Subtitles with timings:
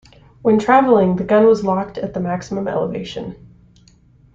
[0.41, 3.35] When traveling, the gun was locked at the maximum elevation.